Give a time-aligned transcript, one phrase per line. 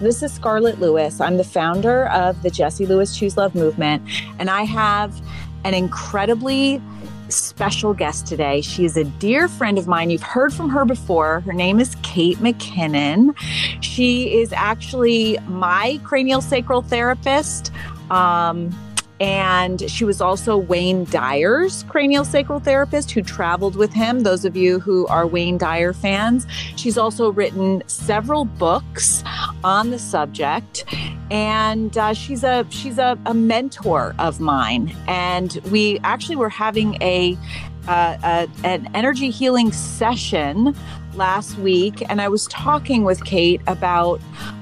[0.00, 1.20] This is Scarlett Lewis.
[1.20, 4.02] I'm the founder of the Jesse Lewis Choose Love movement,
[4.38, 5.20] and I have
[5.64, 6.80] an incredibly
[7.28, 8.62] special guest today.
[8.62, 10.08] She is a dear friend of mine.
[10.08, 11.40] You've heard from her before.
[11.40, 13.34] Her name is Kate McKinnon.
[13.82, 17.70] She is actually my cranial sacral therapist.
[18.10, 18.70] Um,
[19.20, 24.20] and she was also Wayne Dyer's cranial sacral therapist who traveled with him.
[24.20, 26.46] Those of you who are Wayne Dyer fans,
[26.76, 29.22] she's also written several books
[29.62, 30.84] on the subject.
[31.30, 37.00] And uh, she's a she's a, a mentor of mine, and we actually were having
[37.00, 37.38] a
[37.86, 40.74] uh, an energy healing session
[41.14, 44.20] last week, and I was talking with Kate about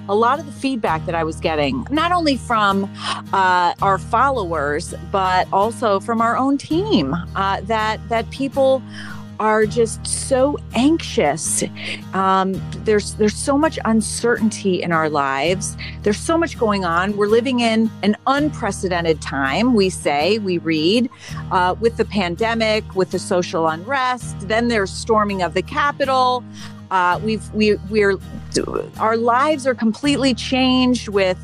[0.08, 2.90] a lot of the feedback that I was getting, not only from
[3.32, 8.82] uh, our followers, but also from our own team, uh, that that people
[9.40, 11.62] are just so anxious.
[12.14, 15.76] Um, there's there's so much uncertainty in our lives.
[16.02, 17.16] There's so much going on.
[17.16, 19.74] We're living in an unprecedented time.
[19.74, 21.10] We say we read
[21.50, 24.48] uh, with the pandemic, with the social unrest.
[24.48, 26.44] Then there's storming of the Capitol.
[26.90, 28.18] Uh, we've we we're
[28.98, 31.38] our lives are completely changed with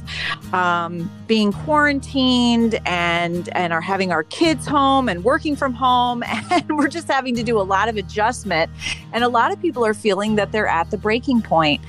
[0.53, 6.77] um, being quarantined and and are having our kids home and working from home and
[6.77, 8.71] we're just having to do a lot of adjustment
[9.13, 11.81] and a lot of people are feeling that they're at the breaking point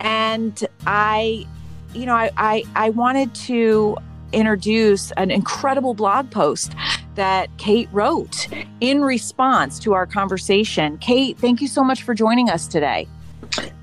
[0.00, 1.46] and I
[1.94, 3.96] you know I I, I wanted to
[4.32, 6.74] introduce an incredible blog post
[7.14, 8.48] that Kate wrote
[8.80, 10.98] in response to our conversation.
[10.98, 13.08] Kate, thank you so much for joining us today.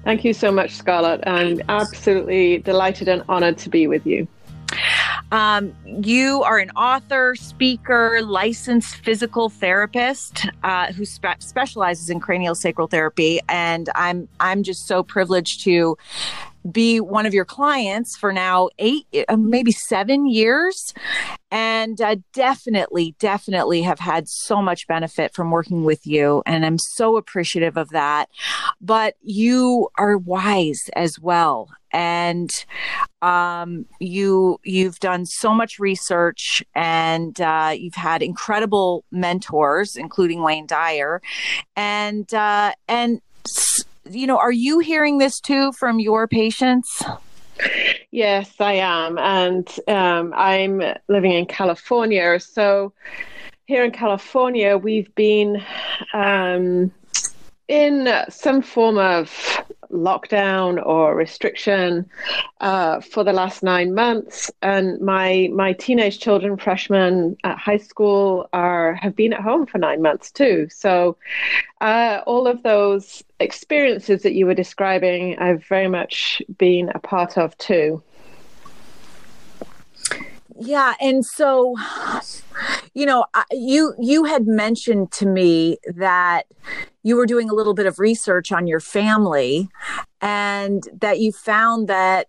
[0.03, 1.25] Thank you so much, Scarlett.
[1.25, 4.27] I'm absolutely delighted and honored to be with you.
[5.31, 12.53] Um, you are an author, speaker, licensed physical therapist uh, who spe- specializes in cranial
[12.53, 15.97] sacral therapy, and I'm I'm just so privileged to
[16.71, 20.93] be one of your clients for now eight, uh, maybe seven years.
[21.51, 26.41] And uh, definitely, definitely have had so much benefit from working with you.
[26.45, 28.29] And I'm so appreciative of that.
[28.81, 31.69] But you are wise as well.
[31.91, 32.49] And
[33.21, 40.65] um, you you've done so much research, and uh, you've had incredible mentors, including Wayne
[40.65, 41.21] Dyer,
[41.75, 43.21] and uh, and
[44.09, 47.01] you know, are you hearing this too from your patients?
[48.11, 49.17] Yes, I am.
[49.17, 52.39] And um, I'm living in California.
[52.39, 52.93] So
[53.65, 55.63] here in California, we've been
[56.13, 56.91] um,
[57.67, 59.31] in some form of
[59.93, 62.09] lockdown or restriction
[62.61, 68.49] uh, for the last nine months, and my my teenage children, freshmen at high school,
[68.53, 70.67] are have been at home for nine months too.
[70.69, 71.17] So,
[71.81, 77.37] uh, all of those experiences that you were describing, I've very much been a part
[77.37, 78.01] of too.
[80.59, 81.75] Yeah, and so
[82.93, 86.43] you know, you you had mentioned to me that
[87.01, 89.69] you were doing a little bit of research on your family
[90.21, 92.27] and that you found that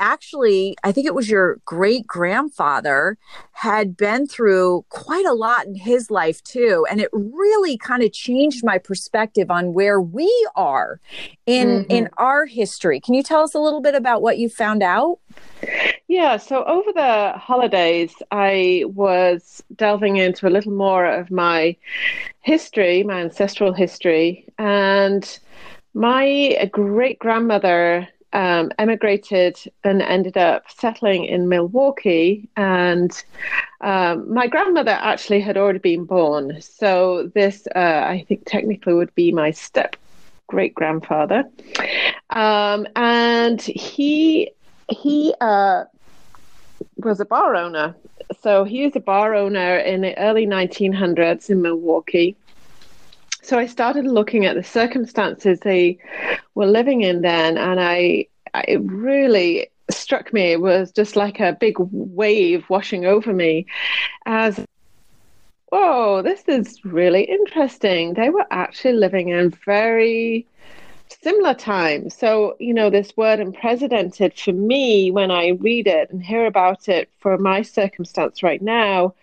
[0.00, 3.18] actually, I think it was your great grandfather
[3.52, 6.86] had been through quite a lot in his life too.
[6.90, 10.98] And it really kind of changed my perspective on where we are
[11.46, 11.90] in, mm-hmm.
[11.90, 12.98] in our history.
[13.00, 15.18] Can you tell us a little bit about what you found out?
[16.08, 21.76] Yeah, so over the holidays, I was delving into a little more of my
[22.40, 25.38] history, my ancestral history, and
[25.94, 32.48] my great grandmother um, emigrated and ended up settling in Milwaukee.
[32.56, 33.10] And
[33.80, 36.60] um, my grandmother actually had already been born.
[36.60, 39.96] So this, uh, I think, technically would be my step
[40.46, 41.44] great grandfather.
[42.30, 44.50] Um, and he
[44.90, 45.84] he uh,
[46.96, 47.94] was a bar owner.
[48.40, 52.36] So he was a bar owner in the early 1900s in Milwaukee.
[53.42, 55.98] So I started looking at the circumstances they
[56.54, 60.52] were living in then, and I it really struck me.
[60.52, 63.66] It was just like a big wave washing over me,
[64.26, 64.60] as
[65.70, 68.14] whoa, this is really interesting.
[68.14, 70.46] They were actually living in very
[71.22, 72.14] similar times.
[72.14, 76.88] So, you know, this word unprecedented for me, when I read it and hear about
[76.88, 79.14] it for my circumstance right now,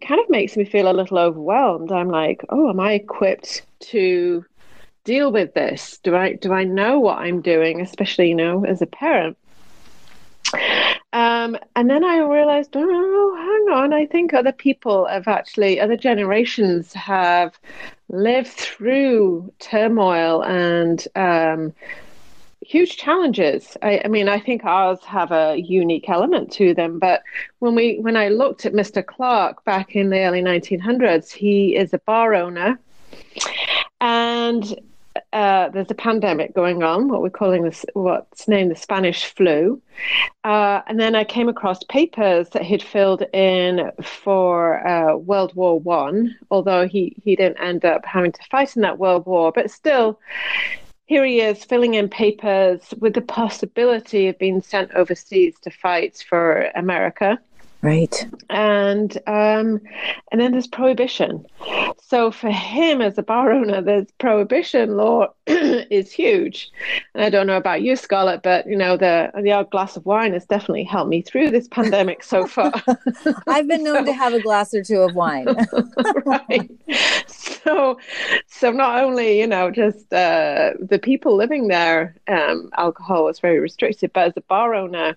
[0.00, 1.92] kind of makes me feel a little overwhelmed.
[1.92, 4.44] I'm like, oh, am I equipped to
[5.04, 5.98] deal with this?
[6.02, 9.36] Do I do I know what I'm doing, especially, you know, as a parent?
[11.12, 15.96] Um, and then I realized, oh, hang on, I think other people have actually, other
[15.96, 17.58] generations have
[18.08, 21.72] lived through turmoil and um,
[22.70, 23.76] huge challenges.
[23.82, 27.00] I, I, mean, I think ours have a unique element to them.
[27.00, 27.22] But
[27.58, 29.04] when we when I looked at Mr.
[29.04, 32.78] Clark back in the early 1900s, he is a bar owner,
[34.00, 34.80] and
[35.32, 39.80] uh, there's a pandemic going on, what we're calling this, what's named the Spanish flu.
[40.44, 45.78] Uh, and then I came across papers that he'd filled in for uh, World War
[45.78, 49.52] One, although he, he didn't end up having to fight in that World War.
[49.52, 50.18] But still,
[51.06, 56.24] here he is filling in papers with the possibility of being sent overseas to fight
[56.28, 57.38] for America.
[57.82, 58.28] Right.
[58.50, 59.80] And um,
[60.30, 61.46] and then there's prohibition.
[61.98, 66.70] So for him as a bar owner, the prohibition law is huge.
[67.14, 70.04] And I don't know about you, Scarlett, but you know the the odd glass of
[70.04, 72.72] wine has definitely helped me through this pandemic so far.
[73.46, 75.46] I've been known so, to have a glass or two of wine.
[76.26, 76.70] right.
[77.28, 77.98] So
[78.46, 83.58] so not only you know just uh, the people living there, um, alcohol was very
[83.58, 85.16] restricted, but as a bar owner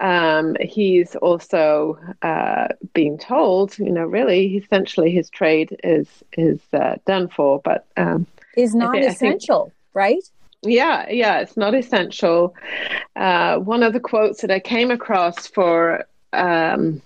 [0.00, 6.96] um, he's also uh, being told, you know, really, essentially, his trade is is uh,
[7.06, 8.26] done for, but um,
[8.56, 10.22] is not think, essential, think, right?
[10.62, 12.54] Yeah, yeah, it's not essential.
[13.14, 17.02] Uh, one of the quotes that I came across for um,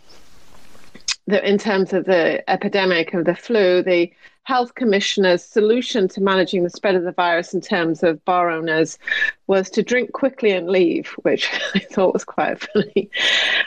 [1.27, 4.13] the, in terms of the epidemic of the flu, the
[4.45, 8.99] health commissioner's solution to managing the spread of the virus in terms of bar owners
[9.47, 13.11] was to drink quickly and leave, which I thought was quite funny.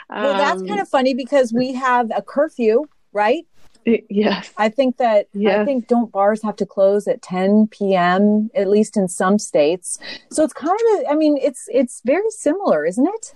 [0.08, 3.44] Well, um, that's kind of funny because we have a curfew, right?
[4.10, 4.52] Yes.
[4.56, 5.58] I think that yes.
[5.58, 8.50] I think don't bars have to close at 10 p.m.
[8.54, 9.98] at least in some states.
[10.30, 13.34] So it's kind of I mean it's it's very similar, isn't it?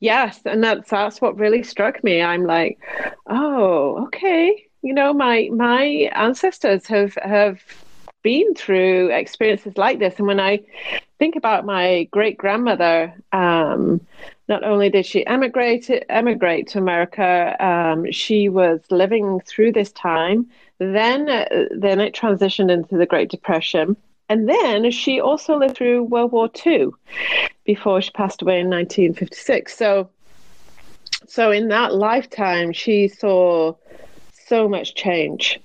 [0.00, 2.22] Yes, and that's that's what really struck me.
[2.22, 2.78] I'm like,
[3.26, 7.60] "Oh, okay you know, my my ancestors have have
[8.22, 10.60] been through experiences like this, and when I
[11.18, 14.00] think about my great grandmother, um,
[14.48, 20.48] not only did she emigrate emigrate to America, um, she was living through this time.
[20.78, 23.96] Then, uh, then it transitioned into the Great Depression.
[24.28, 26.88] And then she also lived through World War II
[27.64, 29.76] before she passed away in 1956.
[29.76, 30.10] So,
[31.26, 33.74] so in that lifetime, she saw
[34.46, 35.60] so much change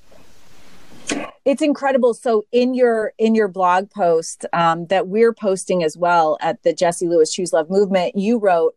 [1.45, 2.13] it's incredible.
[2.13, 6.73] So in your in your blog post um, that we're posting as well at the
[6.73, 8.75] jesse Lewis choose love movement you wrote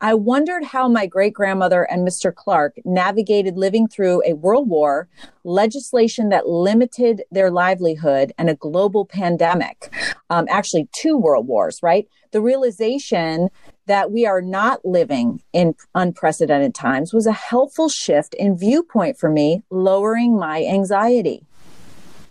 [0.00, 5.08] i wondered how my great grandmother and mr clark navigated living through a world war
[5.44, 9.92] legislation that limited their livelihood and a global pandemic.
[10.28, 12.08] Um, actually two world wars right?
[12.32, 13.48] The realization
[13.86, 19.28] that we are not living in unprecedented times was a helpful shift in viewpoint for
[19.30, 21.44] me, lowering my anxiety.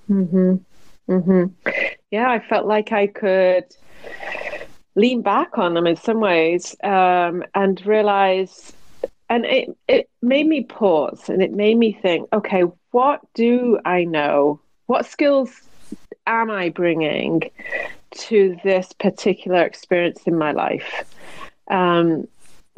[0.10, 0.56] Hmm
[1.08, 1.46] hmm
[2.12, 3.66] Yeah, I felt like I could
[4.96, 8.74] lean back on them in some ways um, and realize,
[9.30, 14.06] and it, it made me pause and it made me think, okay, what do I
[14.06, 14.62] know?
[14.88, 15.52] What skills
[16.28, 17.52] am I bringing
[18.12, 21.06] to this particular experience in my life?
[21.70, 22.28] um,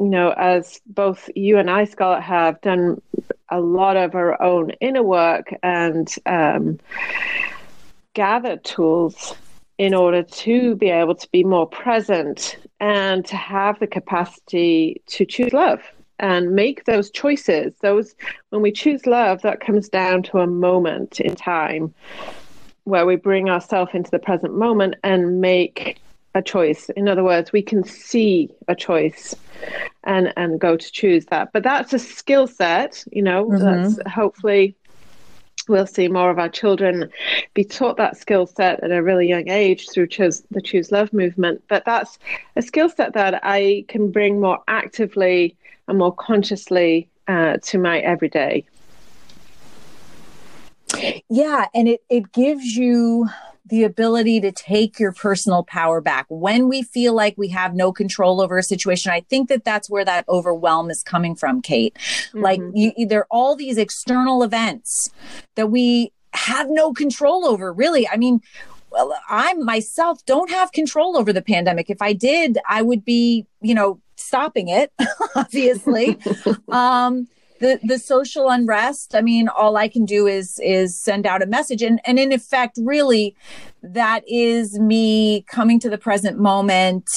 [0.00, 3.00] you know, as both you and I, Scarlett, have done
[3.50, 6.78] a lot of our own inner work and um,
[8.14, 9.34] gathered tools
[9.78, 15.24] in order to be able to be more present and to have the capacity to
[15.24, 15.82] choose love
[16.18, 17.74] and make those choices.
[17.80, 18.14] Those
[18.50, 21.94] when we choose love, that comes down to a moment in time
[22.84, 26.00] where we bring ourselves into the present moment and make
[26.34, 26.88] a choice.
[26.90, 29.34] In other words, we can see a choice
[30.04, 31.52] and and go to choose that.
[31.52, 33.64] But that's a skill set, you know, mm-hmm.
[33.64, 34.74] that's hopefully
[35.68, 37.10] we'll see more of our children
[37.54, 41.12] be taught that skill set at a really young age through choose, the choose love
[41.12, 42.18] movement but that's
[42.56, 45.56] a skill set that i can bring more actively
[45.88, 48.64] and more consciously uh, to my everyday
[51.28, 53.28] yeah and it, it gives you
[53.72, 57.90] the ability to take your personal power back when we feel like we have no
[57.90, 59.10] control over a situation.
[59.10, 61.94] I think that that's where that overwhelm is coming from, Kate.
[61.94, 62.42] Mm-hmm.
[62.42, 65.08] Like you, there are all these external events
[65.54, 68.06] that we have no control over, really.
[68.06, 68.42] I mean,
[68.90, 71.88] well, I myself don't have control over the pandemic.
[71.88, 74.92] If I did, I would be, you know, stopping it,
[75.34, 76.18] obviously.
[76.68, 77.26] um,
[77.62, 81.46] the the social unrest i mean all i can do is is send out a
[81.46, 81.80] message.
[81.82, 83.34] And and in effect really
[83.82, 87.08] that is me coming to the present moment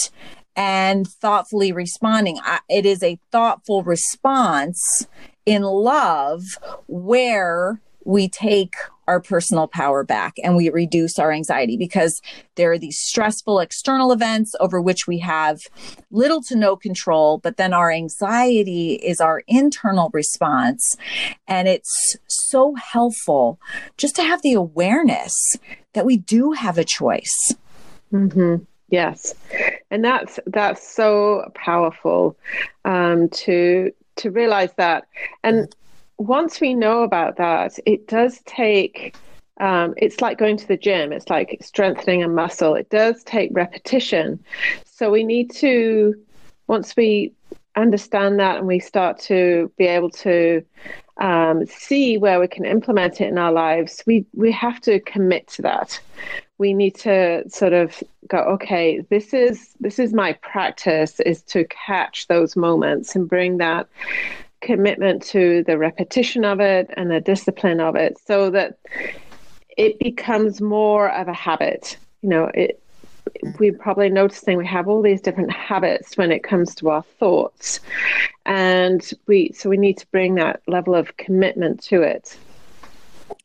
[0.56, 2.40] and thoughtfully responding.
[2.42, 5.06] I, it is a thoughtful response
[5.46, 6.42] in love
[6.88, 8.76] where we take
[9.08, 12.22] our personal power back and we reduce our anxiety because
[12.56, 15.60] there are these stressful external events over which we have
[16.12, 20.96] little to no control, but then our anxiety is our internal response.
[21.48, 23.60] And it's so helpful
[23.98, 25.34] just to have the awareness
[25.94, 27.54] that we do have a choice.
[28.14, 28.64] Mm-hmm.
[28.90, 29.34] Yes,
[29.90, 32.38] and that's that's so powerful
[32.86, 35.08] um, to to realize that.
[35.44, 35.76] And
[36.18, 39.16] once we know about that, it does take.
[39.60, 41.14] Um, it's like going to the gym.
[41.14, 42.76] It's like strengthening a muscle.
[42.76, 44.44] It does take repetition.
[44.86, 46.14] So we need to,
[46.68, 47.32] once we
[47.76, 50.62] understand that and we start to be able to
[51.18, 55.48] um, see where we can implement it in our lives, we we have to commit
[55.48, 56.00] to that.
[56.58, 61.66] We need to sort of go, okay, this is this is my practice is to
[61.66, 63.88] catch those moments and bring that
[64.66, 68.78] commitment to the repetition of it and the discipline of it, so that
[69.78, 71.98] it becomes more of a habit.
[72.22, 72.82] You know, it
[73.60, 77.80] we're probably noticing we have all these different habits when it comes to our thoughts
[78.46, 82.38] and we so we need to bring that level of commitment to it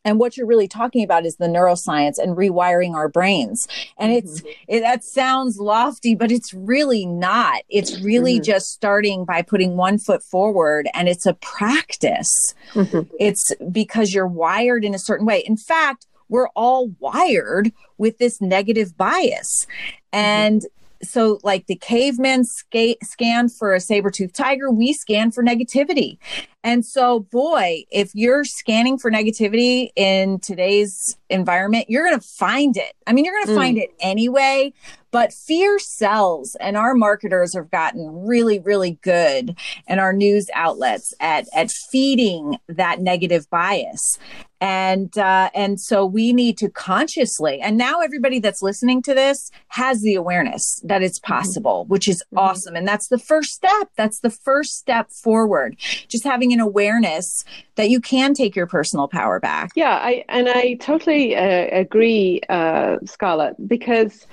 [0.03, 4.41] and what you're really talking about is the neuroscience and rewiring our brains and it's
[4.41, 4.49] mm-hmm.
[4.67, 8.43] it, that sounds lofty but it's really not it's really mm-hmm.
[8.43, 13.01] just starting by putting one foot forward and it's a practice mm-hmm.
[13.19, 18.41] it's because you're wired in a certain way in fact we're all wired with this
[18.41, 19.67] negative bias.
[20.13, 20.65] And
[21.03, 26.19] so like the cavemen sca- scanned for a saber-toothed tiger we scan for negativity
[26.63, 32.77] and so boy if you're scanning for negativity in today's environment you're going to find
[32.77, 33.55] it i mean you're going to mm.
[33.55, 34.71] find it anyway
[35.11, 41.13] but fear sells and our marketers have gotten really really good and our news outlets
[41.19, 44.17] at at feeding that negative bias
[44.61, 49.49] and uh, and so we need to consciously and now everybody that's listening to this
[49.69, 51.33] has the awareness that it's mm-hmm.
[51.33, 51.91] possible mm-hmm.
[51.91, 52.37] which is mm-hmm.
[52.37, 55.75] awesome and that's the first step that's the first step forward
[56.07, 57.43] just having an awareness
[57.75, 59.71] that you can take your personal power back.
[59.75, 64.25] Yeah i and i totally uh, agree uh, scarlett because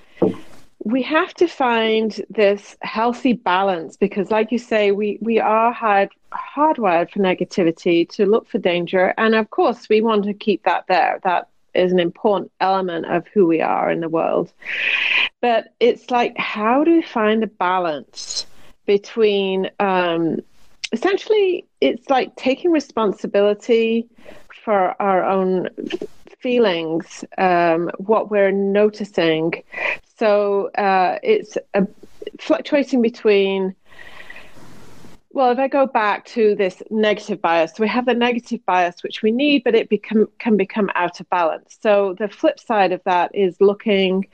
[0.84, 6.08] we have to find this healthy balance because like you say we we are hard
[6.32, 9.12] hardwired for negativity to look for danger.
[9.18, 11.20] And of course we want to keep that there.
[11.24, 14.52] That is an important element of who we are in the world.
[15.40, 18.46] But it's like how do we find a balance
[18.86, 20.40] between um,
[20.92, 24.08] essentially it's like taking responsibility
[24.64, 25.68] for our own
[26.40, 29.62] feelings, um, what we're noticing.
[30.16, 31.86] So uh, it's a,
[32.40, 33.74] fluctuating between.
[35.30, 39.02] Well, if I go back to this negative bias, so we have the negative bias
[39.02, 41.78] which we need, but it become, can become out of balance.
[41.80, 44.26] So the flip side of that is looking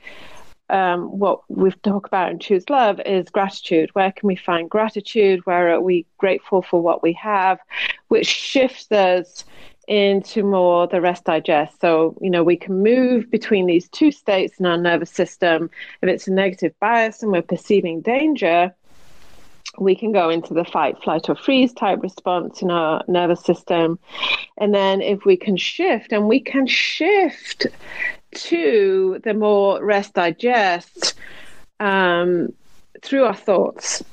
[0.69, 3.89] um, what we've talked about in Choose Love is gratitude.
[3.93, 5.45] Where can we find gratitude?
[5.45, 7.59] Where are we grateful for what we have?
[8.07, 9.45] Which shifts us
[9.87, 11.79] into more the rest digest.
[11.79, 15.69] So, you know, we can move between these two states in our nervous system.
[16.01, 18.73] If it's a negative bias and we're perceiving danger,
[19.77, 23.99] we can go into the fight, flight, or freeze type response in our nervous system.
[24.57, 27.67] And then if we can shift, and we can shift
[28.35, 31.15] to the more rest digest
[31.79, 32.53] um,
[33.01, 34.03] through our thoughts.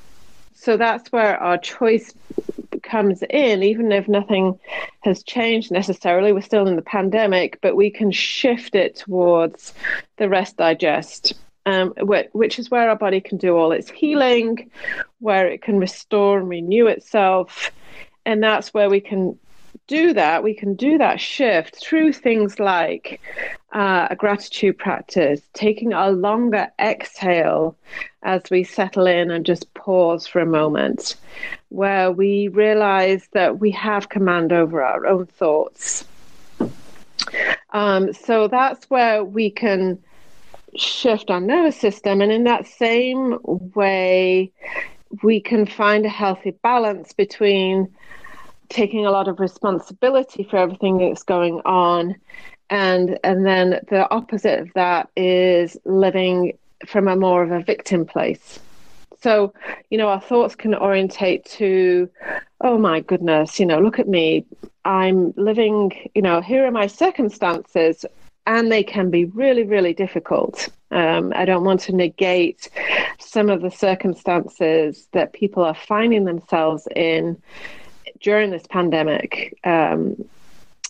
[0.54, 2.14] So that's where our choice
[2.82, 4.58] comes in, even if nothing
[5.00, 9.74] has changed necessarily, we're still in the pandemic, but we can shift it towards
[10.18, 11.34] the rest digest.
[11.64, 11.94] Um,
[12.32, 14.68] which is where our body can do all its healing,
[15.20, 17.70] where it can restore and renew itself.
[18.26, 19.38] And that's where we can
[19.86, 23.20] do that, we can do that shift through things like
[23.72, 27.76] uh, a gratitude practice, taking a longer exhale
[28.22, 31.16] as we settle in and just pause for a moment,
[31.70, 36.04] where we realize that we have command over our own thoughts.
[37.70, 39.98] Um, so that's where we can
[40.76, 43.38] shift our nervous system, and in that same
[43.74, 44.52] way,
[45.22, 47.94] we can find a healthy balance between
[48.72, 52.16] taking a lot of responsibility for everything that's going on.
[52.70, 58.06] And and then the opposite of that is living from a more of a victim
[58.06, 58.58] place.
[59.20, 59.52] So
[59.90, 62.08] you know our thoughts can orientate to
[62.60, 64.46] oh my goodness you know look at me.
[64.84, 68.04] I'm living you know here are my circumstances
[68.46, 70.68] and they can be really really difficult.
[70.90, 72.68] Um, i don't want to negate
[73.18, 77.40] some of the circumstances that people are finding themselves in
[78.22, 79.58] during this pandemic.
[79.64, 80.24] Um,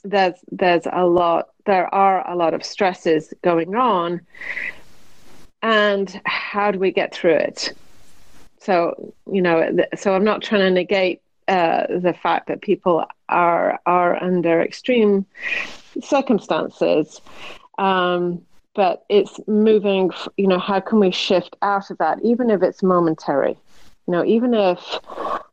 [0.05, 4.21] there's there's a lot there are a lot of stresses going on.
[5.62, 7.73] And how do we get through it?
[8.59, 13.81] So you know so i'm not trying to negate uh, the fact that people are
[13.87, 15.27] are under extreme
[16.01, 17.21] circumstances.
[17.79, 18.43] Um,
[18.75, 22.83] but it's moving you know how can we shift out of that even if it's
[22.83, 23.57] momentary
[24.06, 24.99] you know even if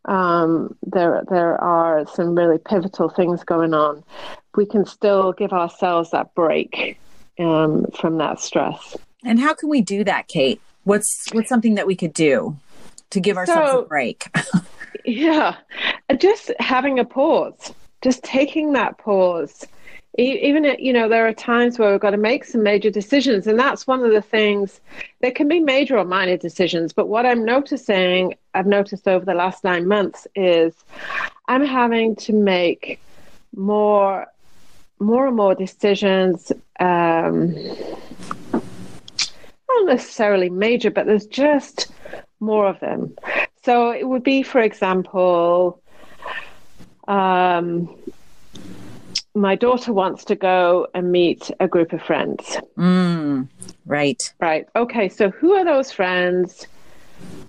[0.05, 4.03] um, there there are some really pivotal things going on
[4.55, 6.99] we can still give ourselves that break
[7.37, 8.97] um, from that stress.
[9.23, 10.59] And how can we do that kate?
[10.83, 12.57] What's what's something that we could do
[13.11, 14.27] to give ourselves so, a break?
[15.05, 15.55] Yeah
[16.17, 19.65] just having a pause just taking that pause
[20.17, 23.59] even you know there are times where we've got to make some major decisions and
[23.59, 24.81] that's one of the things
[25.21, 29.33] there can be major or minor decisions but what i'm noticing i've noticed over the
[29.33, 30.73] last nine months is
[31.47, 32.99] i'm having to make
[33.55, 34.25] more
[34.99, 37.53] more and more decisions um,
[38.51, 41.91] not necessarily major but there's just
[42.39, 43.15] more of them.
[43.63, 45.81] So it would be for example
[47.07, 47.95] um,
[49.35, 52.57] my daughter wants to go and meet a group of friends.
[52.77, 53.47] Mm,
[53.85, 54.33] right.
[54.39, 54.67] Right.
[54.75, 55.09] Okay.
[55.09, 56.67] So, who are those friends?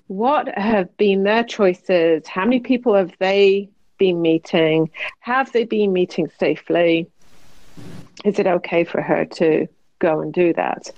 [0.08, 2.26] What have been their choices?
[2.26, 3.68] How many people have they
[3.98, 4.90] been meeting?
[5.20, 7.08] Have they been meeting safely?
[8.24, 9.66] Is it okay for her to
[9.98, 10.90] go and do that?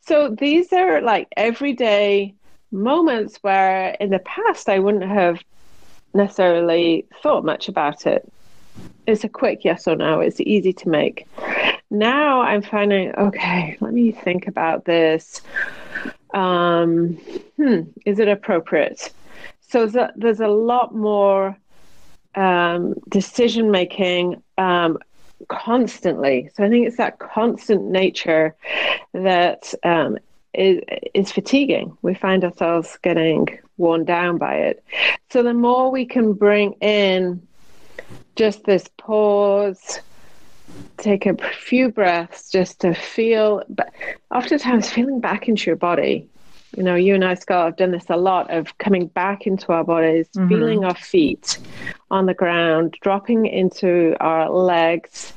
[0.00, 2.34] So, these are like everyday
[2.72, 5.42] moments where in the past I wouldn't have
[6.14, 8.30] necessarily thought much about it
[9.06, 10.20] it's a quick yes or no.
[10.20, 11.26] It's easy to make.
[11.90, 15.42] Now I'm finding, okay, let me think about this.
[16.32, 17.14] Um,
[17.56, 19.12] hmm, is it appropriate?
[19.60, 21.56] So there's a, lot more
[22.34, 24.98] um, decision making um,
[25.48, 26.50] constantly.
[26.54, 28.54] So I think it's that constant nature
[29.12, 30.18] that um,
[30.54, 30.80] is,
[31.14, 31.96] is fatiguing.
[32.02, 34.84] We find ourselves getting worn down by it.
[35.30, 37.46] So the more we can bring in
[38.40, 40.00] just this pause,
[40.96, 43.92] take a few breaths just to feel, but
[44.30, 46.26] oftentimes feeling back into your body.
[46.74, 49.72] You know, you and I, Scott, have done this a lot of coming back into
[49.72, 50.48] our bodies, mm-hmm.
[50.48, 51.58] feeling our feet
[52.10, 55.34] on the ground, dropping into our legs.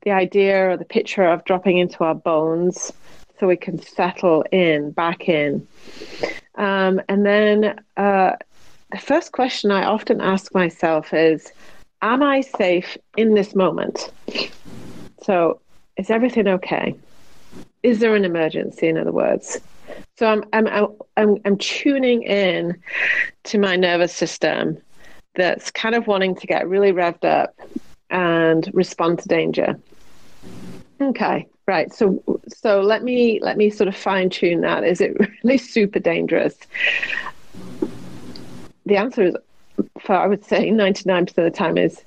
[0.00, 2.90] The idea or the picture of dropping into our bones
[3.38, 5.68] so we can settle in, back in.
[6.54, 8.36] Um, and then uh,
[8.92, 11.52] the first question I often ask myself is,
[12.02, 14.10] am I safe in this moment?
[15.22, 15.60] So,
[15.96, 16.94] is everything okay?
[17.82, 19.58] Is there an emergency, in other words?
[20.18, 20.66] So I'm, I'm,
[21.16, 22.76] I'm, I'm tuning in
[23.44, 24.78] to my nervous system
[25.34, 27.54] that's kind of wanting to get really revved up
[28.10, 29.78] and respond to danger.
[31.00, 31.92] Okay, right.
[31.92, 34.84] So, so let me let me sort of fine tune that.
[34.84, 36.56] Is it really super dangerous?
[38.86, 39.36] The answer is
[40.00, 42.02] for I would say 99% of the time is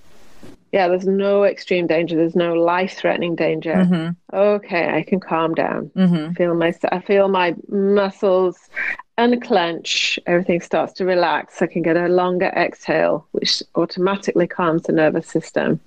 [0.71, 2.15] yeah, there's no extreme danger.
[2.15, 3.73] There's no life threatening danger.
[3.73, 4.36] Mm-hmm.
[4.36, 5.89] Okay, I can calm down.
[5.95, 6.34] Mm-hmm.
[6.34, 8.69] Feel my I feel my muscles
[9.17, 10.19] unclench.
[10.27, 11.62] Everything starts to relax.
[11.62, 15.79] I can get a longer exhale, which automatically calms the nervous system.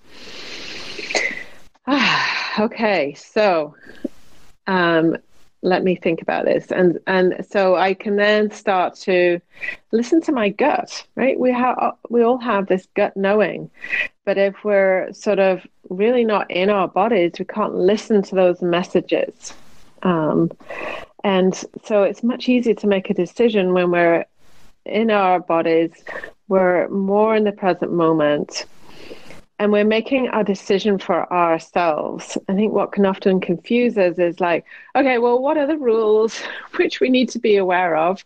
[2.58, 3.74] okay, so
[4.66, 5.16] um,
[5.62, 6.70] let me think about this.
[6.70, 9.40] And and so i can then start to
[9.92, 11.38] listen to my gut right?
[11.38, 13.70] We have we all have this gut knowing
[14.24, 18.60] but if we're sort of really not in our bodies we can't listen to those
[18.62, 19.54] messages.
[20.02, 20.50] Um,
[21.24, 24.24] and so it's much easier to make a decision when we're
[24.84, 25.92] in our bodies
[26.48, 28.66] we're more in the present moment
[29.62, 32.36] and we're making our decision for ourselves.
[32.48, 34.64] I think what can often confuse us is like,
[34.96, 36.40] okay, well, what are the rules
[36.76, 38.24] which we need to be aware of?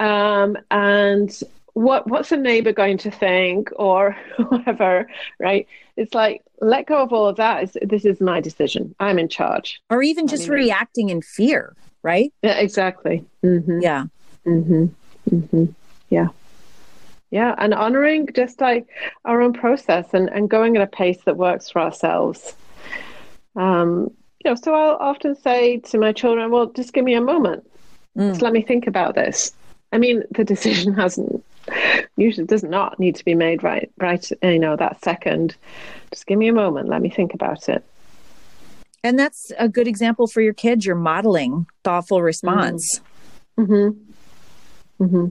[0.00, 1.30] Um, and
[1.74, 4.16] what what's a neighbor going to think or
[4.48, 5.68] whatever, right?
[5.96, 7.62] It's like let go of all of that.
[7.62, 8.92] It's, this is my decision.
[8.98, 9.80] I'm in charge.
[9.88, 12.32] Or even just reacting in fear, right?
[12.42, 13.24] Yeah, exactly.
[13.44, 13.82] Mm-hmm.
[13.82, 14.06] Yeah.
[14.44, 14.86] Mm-hmm.
[15.30, 15.64] Mm-hmm.
[16.10, 16.28] Yeah
[17.30, 18.86] yeah and honoring just like
[19.24, 22.54] our own process and, and going at a pace that works for ourselves.
[23.54, 24.10] Um
[24.44, 27.68] you know so i'll often say to my children well just give me a moment.
[28.16, 28.30] Mm.
[28.30, 29.52] just let me think about this.
[29.92, 31.44] I mean the decision hasn't
[32.16, 35.56] usually does not need to be made right right you know that second.
[36.12, 36.88] Just give me a moment.
[36.88, 37.84] Let me think about it.
[39.02, 43.00] And that's a good example for your kids you're modeling thoughtful response.
[43.58, 45.04] Mm-hmm.
[45.04, 45.26] Mm-hmm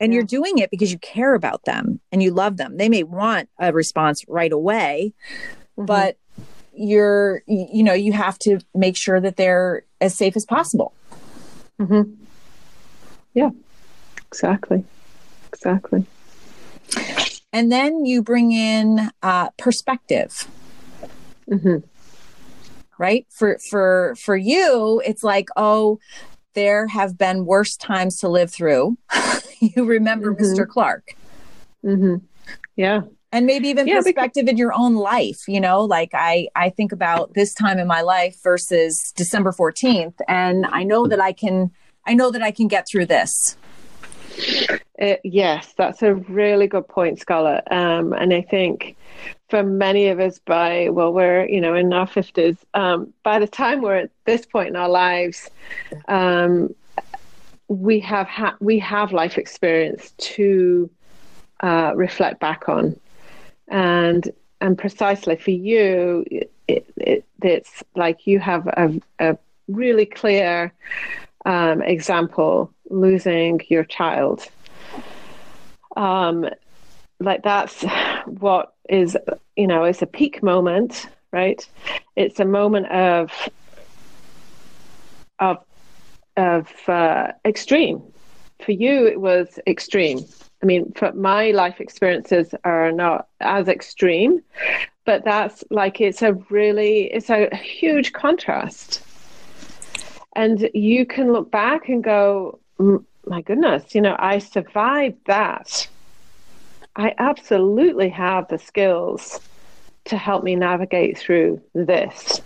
[0.00, 0.16] and yeah.
[0.16, 2.76] you're doing it because you care about them and you love them.
[2.76, 5.14] They may want a response right away,
[5.76, 5.86] mm-hmm.
[5.86, 6.16] but
[6.76, 10.92] you're you know you have to make sure that they're as safe as possible
[11.80, 12.10] mm-hmm.
[13.32, 13.50] yeah
[14.26, 14.84] exactly
[15.48, 16.04] exactly
[17.52, 20.48] and then you bring in uh, perspective
[21.48, 21.78] mm-hmm.
[22.98, 25.98] right for for for you it's like oh
[26.54, 28.96] there have been worse times to live through
[29.60, 30.44] you remember Mm-hmm.
[30.44, 31.16] mr clark
[31.84, 32.16] mm-hmm.
[32.76, 36.48] yeah and maybe even Yeah, because- perspective in your own life you know like i
[36.56, 41.20] i think about this time in my life versus december 14th and i know that
[41.20, 41.70] i can
[42.06, 43.56] i know that i can get through this
[45.00, 47.64] Uh, yes, that's a really good point, Scarlett.
[47.70, 48.96] Um, and I think
[49.54, 52.56] for many of us, by well, we're you know in our fifties.
[52.74, 55.48] Um, by the time we're at this point in our lives,
[56.08, 56.74] um,
[57.68, 60.90] we have ha- we have life experience to
[61.60, 62.98] uh, reflect back on,
[63.68, 64.28] and
[64.60, 66.24] and precisely for you,
[66.66, 69.38] it, it, it's like you have a, a
[69.68, 70.72] really clear
[71.46, 74.48] um, example losing your child
[75.96, 76.48] um,
[77.20, 77.84] like that's
[78.26, 79.16] what is
[79.56, 81.68] you know it's a peak moment right?
[82.14, 83.30] It's a moment of
[85.40, 85.58] of
[86.36, 88.02] of uh, extreme.
[88.64, 90.20] For you it was extreme.
[90.62, 94.42] I mean for my life experiences are not as extreme
[95.04, 99.02] but that's like it's a really it's a huge contrast.
[100.36, 102.58] And you can look back and go
[103.26, 105.88] my goodness you know i survived that
[106.96, 109.40] I absolutely have the skills
[110.06, 112.40] to help me navigate through this.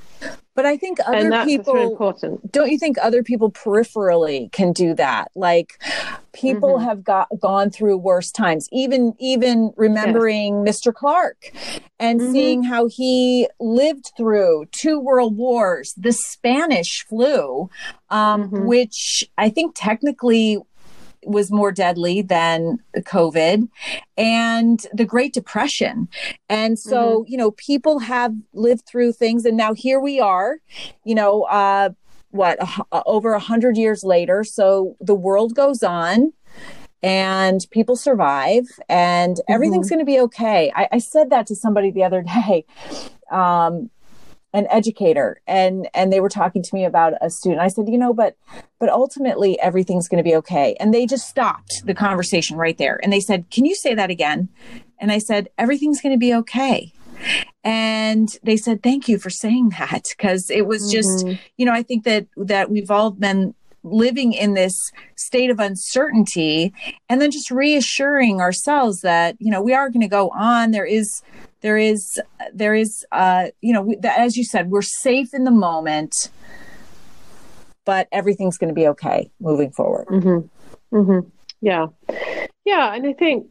[0.55, 2.51] but i think other and that's people important.
[2.53, 5.81] don't you think other people peripherally can do that like
[6.33, 6.85] people Mm-hmm.
[6.89, 11.53] have got gone through worse times even even remembering mr clark
[12.01, 12.33] and Mhm.
[12.33, 17.69] seeing how he lived through two world wars the spanish flu
[18.11, 18.67] um, Mhm.
[18.67, 20.59] which i think technically
[21.25, 23.69] was more deadly than COVID
[24.17, 26.09] and the Great Depression.
[26.49, 30.59] And so, you know, people have lived through things and now here we are,
[31.05, 31.91] you know, uh,
[32.31, 32.59] what,
[32.93, 34.45] uh, over a hundred years later.
[34.45, 36.33] So the world goes on
[37.03, 40.73] and people survive and everything's going to be okay.
[40.75, 42.65] I, I said that to somebody the other day.
[43.31, 43.91] Um,
[44.53, 47.61] an educator and and they were talking to me about a student.
[47.61, 48.37] I said you know but
[48.79, 50.77] but ultimately everything's going to be okay.
[50.81, 54.11] And they just stopped the conversation right there and they said can you say that
[54.11, 54.49] again?
[55.01, 56.93] And i said everything's going to be okay.
[57.65, 61.41] And they said thank you for saying that because it was just mm-hmm.
[61.57, 66.73] you know i think that that we've all been living in this state of uncertainty
[67.09, 70.85] and then just reassuring ourselves that you know we are going to go on there
[70.85, 71.23] is
[71.61, 72.21] there is
[72.53, 76.31] there is uh you know we, as you said we're safe in the moment
[77.85, 80.97] but everything's going to be okay moving forward Mm-hmm.
[80.97, 81.29] Mm-hmm.
[81.61, 81.89] Yeah,
[82.65, 83.47] yeah, and I think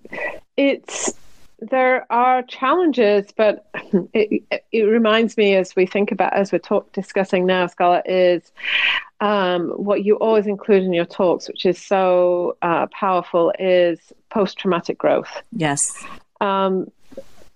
[0.56, 1.14] it's
[1.60, 3.68] there are challenges, but
[4.14, 8.52] it, it reminds me as we think about as we're talk, discussing now, Scarlett, is
[9.20, 14.00] um, what you always include in your talks, which is so uh, powerful, is
[14.30, 15.42] post traumatic growth.
[15.52, 16.06] yes
[16.42, 16.92] Um,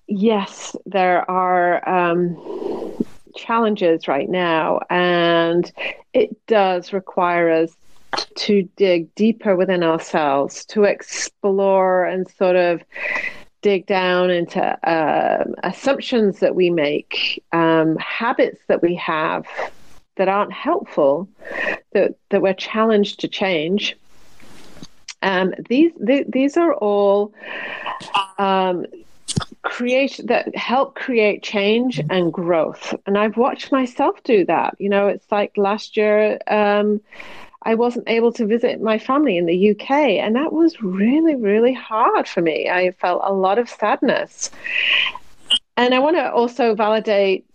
[0.08, 3.04] yes, there are um,
[3.36, 5.72] challenges right now, and
[6.14, 7.72] it does require us
[8.36, 12.84] to dig deeper within ourselves, to explore and sort of
[13.62, 19.46] dig down into um, assumptions that we make, um, habits that we have
[20.16, 21.28] that aren't helpful,
[21.94, 23.98] that, that we're challenged to change.
[25.22, 27.34] Um, these, th- these are all
[28.38, 28.86] um,
[29.62, 32.96] create that help create change and growth.
[33.06, 34.76] And I've watched myself do that.
[34.80, 37.02] You know, it's like last year, um,
[37.64, 41.74] I wasn't able to visit my family in the UK, and that was really, really
[41.74, 42.70] hard for me.
[42.70, 44.50] I felt a lot of sadness.
[45.78, 47.46] And I want to also validate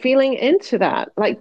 [0.00, 1.40] feeling into that, like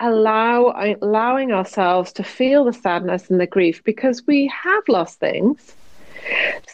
[0.00, 5.74] allow allowing ourselves to feel the sadness and the grief because we have lost things.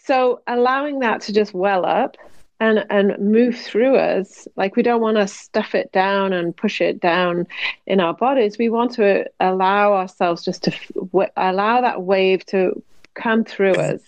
[0.03, 2.17] So allowing that to just well up
[2.61, 6.81] and and move through us, like we don't want to stuff it down and push
[6.81, 7.47] it down
[7.87, 8.59] in our bodies.
[8.59, 12.83] We want to allow ourselves just to w- allow that wave to
[13.15, 14.01] come through us.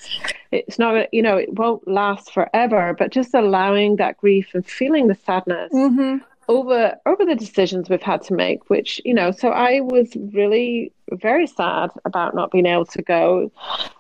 [0.52, 5.07] It's not, you know, it won't last forever, but just allowing that grief and feeling
[5.07, 6.18] the sadness mm-hmm.
[6.48, 10.92] Over over the decisions we've had to make which you know so i was really
[11.12, 13.50] very sad about not being able to go.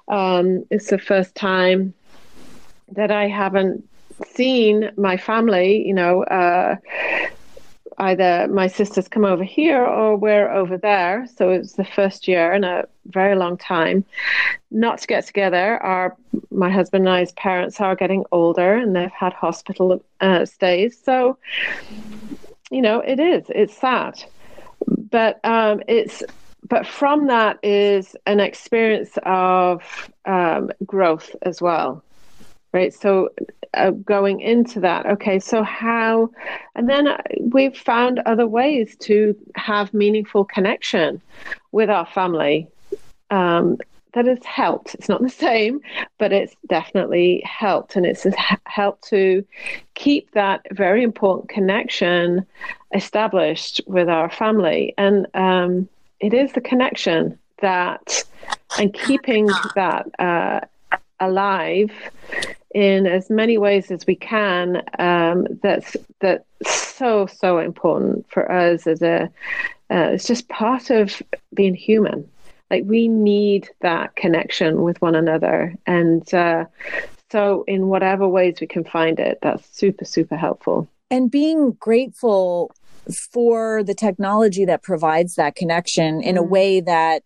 [0.08, 1.94] Um, it's the first time
[2.92, 3.88] that i haven't
[4.26, 6.76] seen my family you know uh,
[7.98, 11.26] either my sisters come over here or we're over there.
[11.36, 14.04] So it's the first year in a very long time
[14.70, 15.82] not to get together.
[15.82, 16.16] Our
[16.50, 20.98] my husband and I's parents are getting older and they've had hospital uh, stays.
[21.02, 21.38] So
[22.70, 24.22] you know it is it's sad,
[24.86, 26.22] but um, it's
[26.68, 32.02] but from that is an experience of um, growth as well
[32.76, 32.92] right?
[32.92, 33.30] So
[33.74, 36.30] uh, going into that okay so how
[36.74, 41.20] and then uh, we've found other ways to have meaningful connection
[41.72, 42.66] with our family
[43.30, 43.76] um,
[44.14, 44.94] that has helped.
[44.94, 45.80] It's not the same
[46.18, 48.26] but it's definitely helped and it's
[48.64, 49.44] helped to
[49.94, 52.46] keep that very important connection
[52.94, 54.94] established with our family.
[54.96, 55.88] And um,
[56.20, 58.22] it is the connection that
[58.78, 60.60] and keeping that uh,
[61.20, 61.90] alive
[62.76, 68.86] in as many ways as we can um, that's that's so so important for us
[68.86, 69.30] as a
[69.90, 71.22] uh, it's just part of
[71.54, 72.28] being human.
[72.70, 75.74] Like we need that connection with one another.
[75.86, 76.66] And uh,
[77.30, 80.86] so in whatever ways we can find it that's super super helpful.
[81.10, 82.72] And being grateful
[83.32, 86.48] for the technology that provides that connection in a mm.
[86.48, 87.22] way that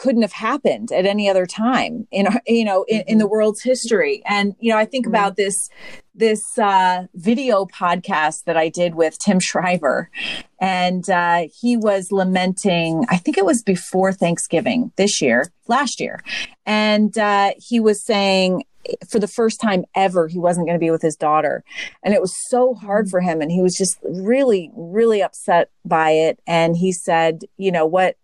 [0.00, 3.32] couldn't have happened at any other time in you know in, in the mm-hmm.
[3.32, 5.42] world's history and you know i think about mm-hmm.
[5.42, 5.68] this
[6.14, 10.10] this uh, video podcast that i did with tim shriver
[10.58, 16.18] and uh, he was lamenting i think it was before thanksgiving this year last year
[16.64, 18.64] and uh, he was saying
[19.08, 21.64] for the first time ever he wasn't going to be with his daughter.
[22.02, 23.10] And it was so hard mm-hmm.
[23.10, 26.40] for him and he was just really really upset by it.
[26.46, 28.16] And he said you know what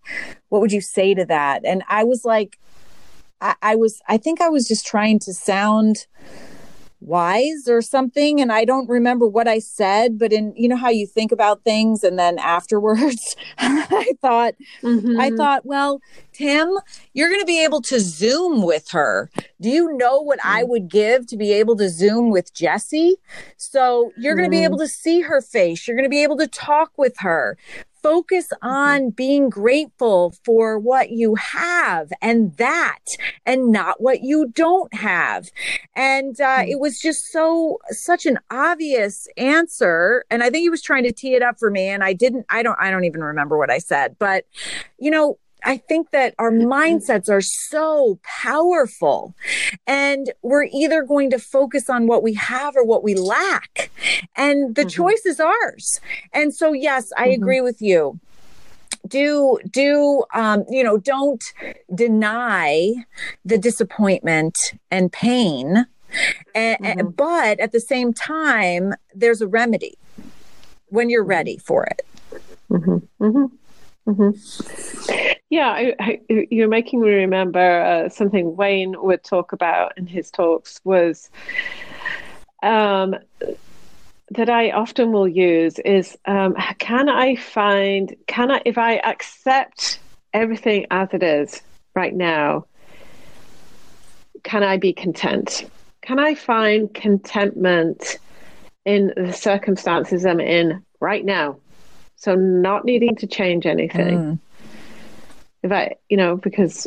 [0.49, 1.65] what would you say to that?
[1.65, 2.59] And i was like
[3.41, 6.07] I, I was i think i was just trying to sound
[7.07, 10.91] wise or something and i don't remember what i said but in you know how
[10.91, 15.19] you think about things and then afterwards i thought mm-hmm.
[15.21, 16.01] i thought well
[16.33, 16.69] tim
[17.15, 20.57] you're going to be able to zoom with her do you know what mm-hmm.
[20.57, 23.17] i would give to be able to zoom with Jesse
[23.57, 24.65] so you're going to be mm-hmm.
[24.65, 27.57] able to see her face you're going to be able to talk with her
[28.03, 28.67] focus mm-hmm.
[28.67, 33.05] on being grateful for what you have and that
[33.45, 35.51] and not what you don't have
[35.95, 36.69] and uh, mm.
[36.69, 41.13] it was just so such an obvious answer and i think he was trying to
[41.13, 43.71] tee it up for me and i didn't i don't i don't even remember what
[43.71, 44.45] i said but
[44.99, 49.35] you know I think that our mindsets are so powerful
[49.87, 53.91] and we're either going to focus on what we have or what we lack.
[54.37, 54.89] And the mm-hmm.
[54.89, 56.01] choice is ours.
[56.33, 57.43] And so, yes, I mm-hmm.
[57.43, 58.21] agree with you
[59.07, 61.43] do do um, you know don't
[61.95, 62.93] deny
[63.45, 64.59] the disappointment
[64.91, 65.87] and pain
[66.55, 67.09] and, mm-hmm.
[67.11, 69.97] but at the same time there's a remedy
[70.89, 72.03] when you're ready for it
[72.71, 73.25] mm-hmm.
[74.09, 75.33] Mm-hmm.
[75.49, 80.31] Yeah, I, I, you're making me remember uh, something Wayne would talk about in his
[80.31, 81.31] talks was
[82.63, 83.15] um,
[84.31, 90.01] that I often will use is um, can I find, can I, if I accept
[90.35, 91.63] everything as it is
[91.95, 92.67] right now,
[94.43, 95.71] can I be content?
[96.03, 98.19] Can I find contentment
[98.85, 101.59] in the circumstances I'm in right now?
[102.17, 104.19] So not needing to change anything.
[104.19, 104.39] Mm.
[105.63, 106.87] If I, you know, because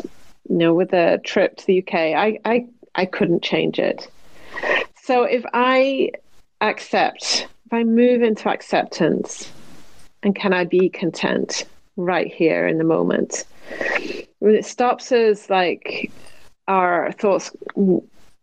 [0.49, 4.07] you know, with the trip to the UK, I, I, I couldn't change it.
[5.03, 6.11] So if I
[6.61, 9.51] accept, if I move into acceptance,
[10.23, 13.45] and can I be content right here in the moment?
[14.39, 16.11] When it stops us like
[16.67, 17.51] our thoughts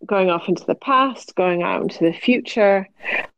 [0.07, 2.89] going off into the past, going out into the future,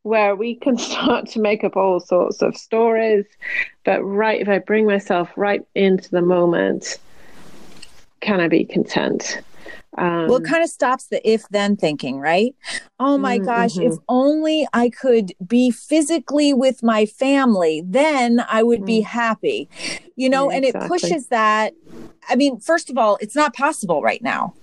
[0.03, 3.25] where we can start to make up all sorts of stories.
[3.85, 6.99] But right, if I bring myself right into the moment,
[8.21, 9.41] can I be content?
[9.97, 12.55] Um, well, it kind of stops the if then thinking, right?
[13.01, 13.93] Oh my mm, gosh, mm-hmm.
[13.93, 18.87] if only I could be physically with my family, then I would mm.
[18.87, 19.69] be happy,
[20.15, 20.87] you know, yeah, and exactly.
[20.87, 21.75] it pushes that.
[22.29, 24.55] I mean, first of all, it's not possible right now.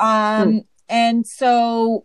[0.00, 0.64] Um, mm.
[0.88, 2.04] And so,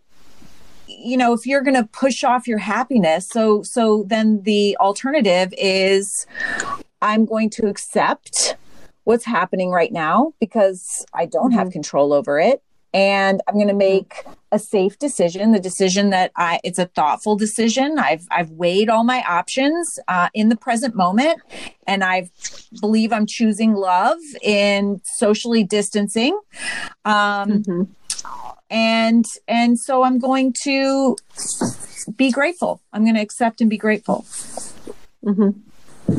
[0.86, 5.52] you know, if you're going to push off your happiness, so, so then the alternative
[5.56, 6.26] is
[7.02, 8.56] I'm going to accept
[9.04, 11.58] what's happening right now because I don't mm-hmm.
[11.58, 12.62] have control over it.
[12.92, 13.78] And I'm going to mm-hmm.
[13.78, 18.00] make a safe decision, the decision that I, it's a thoughtful decision.
[18.00, 21.40] I've, I've weighed all my options uh, in the present moment
[21.86, 22.30] and I
[22.80, 26.38] believe I'm choosing love in socially distancing.
[27.04, 27.82] Um, mm-hmm
[28.70, 31.16] and and so i'm going to
[32.16, 34.24] be grateful i'm going to accept and be grateful
[35.24, 36.18] Mm-hmm.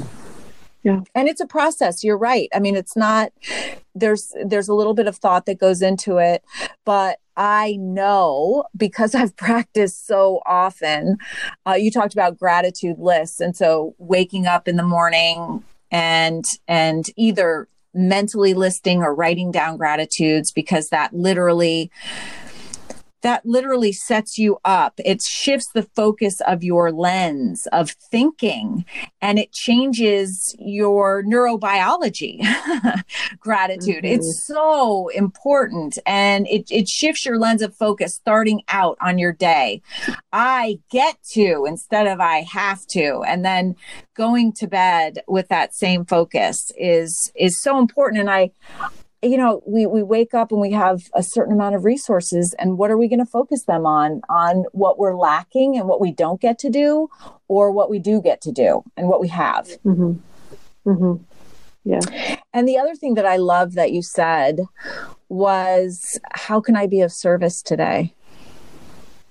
[0.84, 1.02] Yeah.
[1.14, 2.04] And it's a process.
[2.04, 2.50] You're right.
[2.54, 3.32] I mean, it's not
[3.94, 6.44] there's there's a little bit of thought that goes into it,
[6.86, 11.18] but I know because I've practiced so often.
[11.68, 17.06] Uh, you talked about gratitude lists, and so waking up in the morning and and
[17.16, 21.92] either mentally listing or writing down gratitudes because that literally
[23.22, 25.00] that literally sets you up.
[25.04, 28.86] It shifts the focus of your lens of thinking
[29.22, 32.42] and it changes your neurobiology.
[33.40, 34.04] Gratitude.
[34.04, 34.16] Mm-hmm.
[34.16, 39.34] It's so important and it, it shifts your lens of focus starting out on your
[39.34, 39.82] day.
[40.34, 43.24] I get to instead of I have to.
[43.28, 43.76] And then
[44.16, 48.20] going to bed with that same focus is, is so important.
[48.22, 48.52] And I,
[49.22, 52.78] you know we we wake up and we have a certain amount of resources and
[52.78, 56.12] what are we going to focus them on on what we're lacking and what we
[56.12, 57.10] don't get to do
[57.48, 60.14] or what we do get to do and what we have mm-hmm.
[60.90, 61.24] Mm-hmm.
[61.84, 64.62] yeah and the other thing that i love that you said
[65.30, 68.14] was how can i be of service today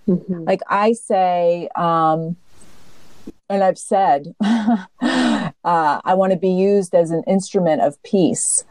[0.07, 0.45] mm-hmm.
[0.45, 2.37] like i say um
[3.49, 8.65] and I've said, uh, I want to be used as an instrument of peace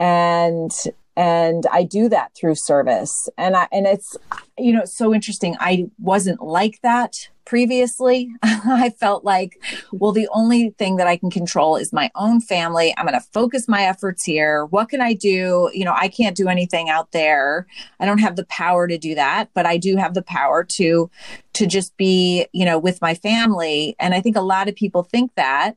[0.00, 0.72] and
[1.16, 3.28] and I do that through service.
[3.36, 4.16] And I and it's
[4.58, 5.56] you know, it's so interesting.
[5.60, 8.30] I wasn't like that previously.
[8.42, 9.60] I felt like,
[9.92, 12.94] well, the only thing that I can control is my own family.
[12.96, 14.66] I'm going to focus my efforts here.
[14.66, 15.68] What can I do?
[15.74, 17.66] You know, I can't do anything out there.
[17.98, 21.10] I don't have the power to do that, but I do have the power to
[21.54, 23.96] to just be, you know, with my family.
[23.98, 25.76] And I think a lot of people think that.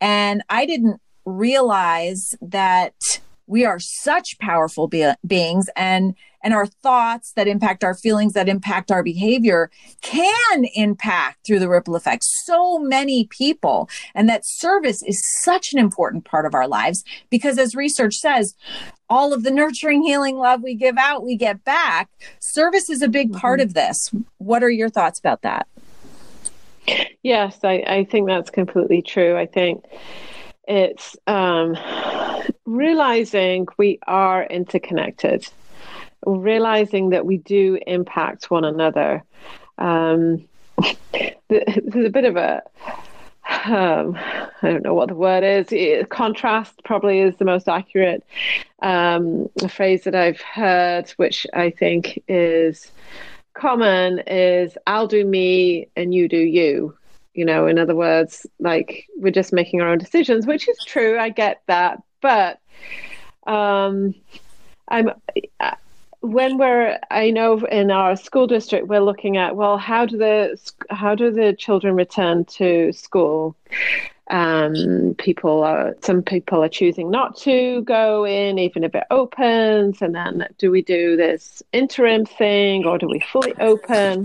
[0.00, 2.94] And I didn't realize that
[3.52, 8.48] we are such powerful be- beings and and our thoughts that impact our feelings that
[8.48, 15.02] impact our behavior can impact through the ripple effect so many people and that service
[15.02, 18.54] is such an important part of our lives because as research says
[19.10, 22.08] all of the nurturing healing love we give out we get back.
[22.40, 23.40] Service is a big mm-hmm.
[23.40, 24.10] part of this.
[24.38, 25.68] What are your thoughts about that?
[27.22, 29.36] Yes I, I think that's completely true.
[29.36, 29.84] I think
[30.66, 31.76] it's um,
[32.64, 35.46] realizing we are interconnected,
[36.24, 39.22] realizing that we do impact one another.
[39.78, 40.44] Um,
[41.48, 42.62] there's a bit of a
[43.64, 45.72] um, I don't know what the word is.
[45.72, 48.24] It, contrast probably is the most accurate
[48.80, 52.90] um, phrase that I've heard, which I think is
[53.54, 54.20] common.
[54.26, 56.96] Is I'll do me and you do you
[57.34, 61.18] you know in other words like we're just making our own decisions which is true
[61.18, 62.58] i get that but
[63.46, 64.14] um
[64.88, 65.10] i'm
[66.20, 70.58] when we're i know in our school district we're looking at well how do the
[70.88, 73.54] how do the children return to school
[74.30, 80.00] um, people are some people are choosing not to go in even if it opens
[80.00, 84.24] and then do we do this interim thing or do we fully open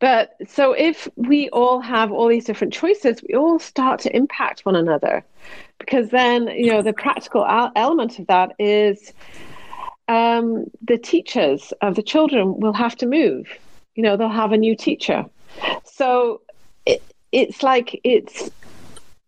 [0.00, 4.64] but so if we all have all these different choices, we all start to impact
[4.64, 5.24] one another.
[5.90, 9.12] Because then, you know, the practical element of that is
[10.06, 13.48] um, the teachers of the children will have to move.
[13.96, 15.24] You know, they'll have a new teacher.
[15.84, 16.42] So
[16.86, 18.50] it, it's like it's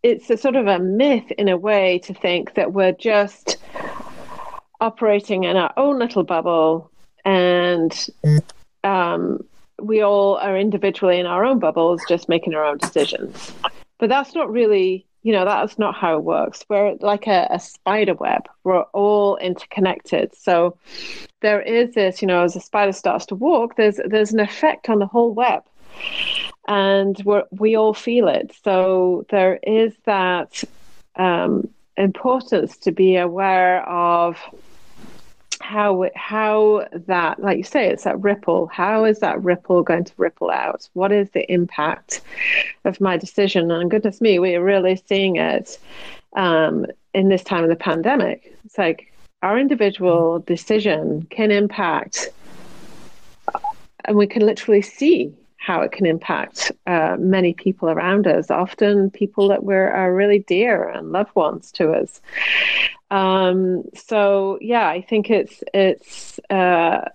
[0.04, 3.56] it's a sort of a myth in a way to think that we're just
[4.80, 6.90] operating in our own little bubble
[7.24, 8.06] and
[8.84, 9.40] um,
[9.80, 13.52] we all are individually in our own bubbles, just making our own decisions.
[13.98, 16.64] But that's not really, you know, that's not how it works.
[16.68, 18.48] We're like a, a spider web.
[18.64, 20.34] We're all interconnected.
[20.34, 20.76] So
[21.40, 24.88] there is this, you know, as a spider starts to walk, there's there's an effect
[24.88, 25.62] on the whole web,
[26.66, 28.52] and we we all feel it.
[28.64, 30.64] So there is that
[31.16, 34.38] um, importance to be aware of
[35.62, 38.66] how how that like you say it's that ripple.
[38.66, 40.88] How is that ripple going to ripple out?
[40.92, 42.20] What is the impact
[42.84, 43.70] of my decision?
[43.70, 45.78] And goodness me we're really seeing it
[46.34, 48.54] um, in this time of the pandemic.
[48.64, 52.28] It's like our individual decision can impact
[54.04, 55.32] and we can literally see
[55.62, 60.40] how it can impact uh, many people around us, often people that were are really
[60.40, 62.20] dear and loved ones to us.
[63.12, 67.08] Um, so yeah, I think it's it's uh,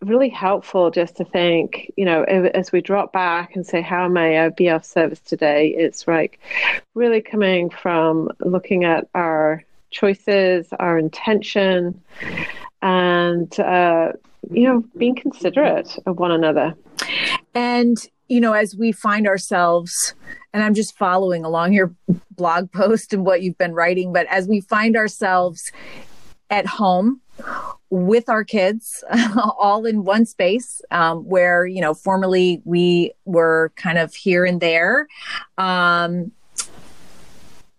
[0.00, 4.40] really helpful just to think, you know, as we drop back and say, how may
[4.40, 5.68] I be of service today?
[5.68, 6.40] It's like
[6.94, 12.00] really coming from looking at our choices, our intention,
[12.82, 14.12] and uh,
[14.50, 16.74] you know, being considerate of one another.
[17.54, 17.98] And
[18.28, 20.14] you know, as we find ourselves,
[20.52, 21.92] and I'm just following along your
[22.30, 25.72] blog post and what you've been writing, but as we find ourselves
[26.48, 27.20] at home
[27.90, 29.02] with our kids
[29.58, 34.60] all in one space um, where you know formerly we were kind of here and
[34.60, 35.08] there
[35.58, 36.30] um,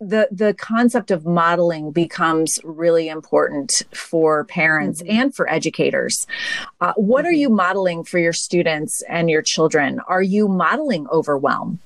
[0.02, 5.12] the the concept of modeling becomes really important for parents mm-hmm.
[5.12, 6.26] and for educators.
[6.82, 7.30] Uh, what mm-hmm.
[7.30, 10.00] are you modeling for your students and your children?
[10.08, 11.80] Are you modeling overwhelm?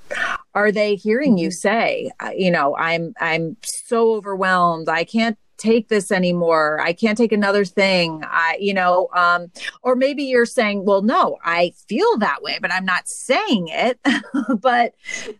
[0.53, 1.39] Are they hearing mm-hmm.
[1.39, 7.17] you say, you know, I'm I'm so overwhelmed, I can't take this anymore i can't
[7.17, 9.49] take another thing i you know um
[9.83, 13.97] or maybe you're saying well no i feel that way but i'm not saying it
[14.59, 14.93] but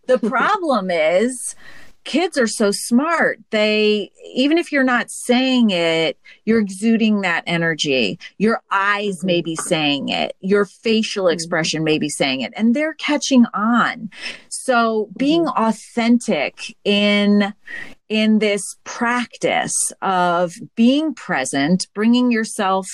[0.07, 1.53] the problem is
[2.05, 3.39] kids are so smart.
[3.49, 8.17] They, even if you're not saying it, you're exuding that energy.
[8.37, 10.35] Your eyes may be saying it.
[10.39, 11.33] Your facial mm-hmm.
[11.33, 14.09] expression may be saying it, and they're catching on.
[14.49, 15.63] So being mm-hmm.
[15.63, 17.53] authentic in,
[18.07, 22.87] in this practice of being present, bringing yourself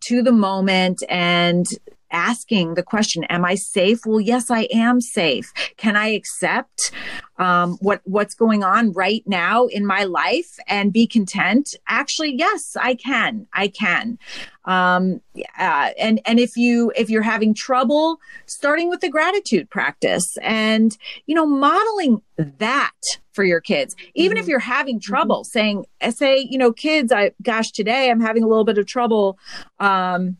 [0.00, 1.66] to the moment and
[2.14, 4.06] asking the question, am I safe?
[4.06, 5.52] Well, yes, I am safe.
[5.76, 6.92] Can I accept
[7.36, 11.74] um, what what's going on right now in my life and be content?
[11.88, 13.46] Actually, yes, I can.
[13.52, 14.18] I can.
[14.64, 15.20] Um,
[15.58, 20.96] uh, and and if you if you're having trouble, starting with the gratitude practice and
[21.26, 22.92] you know modeling that
[23.32, 24.42] for your kids even mm-hmm.
[24.42, 25.12] if you're having mm-hmm.
[25.12, 25.58] trouble mm-hmm.
[25.58, 29.38] saying say you know kids i gosh today i'm having a little bit of trouble
[29.80, 30.36] um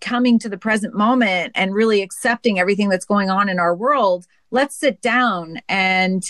[0.00, 4.26] coming to the present moment and really accepting everything that's going on in our world,
[4.52, 6.22] let's sit down and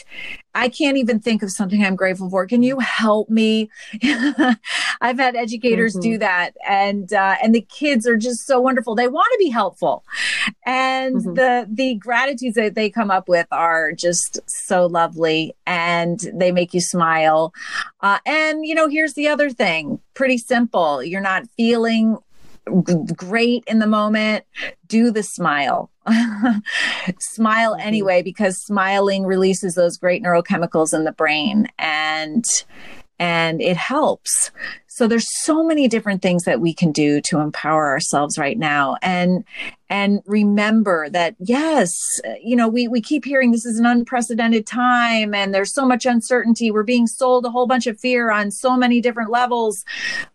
[0.54, 2.46] I can't even think of something I'm grateful for.
[2.46, 3.70] Can you help me?
[5.00, 6.12] I've had educators mm-hmm.
[6.12, 8.94] do that and uh, and the kids are just so wonderful.
[8.94, 10.04] They want to be helpful.
[10.64, 11.34] And mm-hmm.
[11.34, 16.72] the the gratitudes that they come up with are just so lovely and they make
[16.72, 17.52] you smile.
[18.00, 20.00] Uh, and you know, here's the other thing.
[20.14, 21.02] Pretty simple.
[21.02, 22.18] You're not feeling
[23.14, 24.44] great in the moment,
[24.86, 25.90] do the smile.
[27.18, 27.86] smile mm-hmm.
[27.86, 32.44] anyway, because smiling releases those great neurochemicals in the brain and
[33.22, 34.50] and it helps.
[34.88, 38.96] So there's so many different things that we can do to empower ourselves right now
[39.00, 39.44] and
[39.88, 41.92] and remember that yes,
[42.42, 46.04] you know, we we keep hearing this is an unprecedented time and there's so much
[46.04, 46.72] uncertainty.
[46.72, 49.84] We're being sold a whole bunch of fear on so many different levels.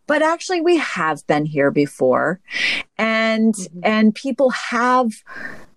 [0.05, 2.39] But actually we have been here before
[2.97, 3.79] and mm-hmm.
[3.83, 5.11] and people have